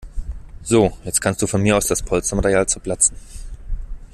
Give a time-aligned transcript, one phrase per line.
[0.63, 3.15] So, jetzt kannst du von mir aus das Polstermaterial zerplatzen.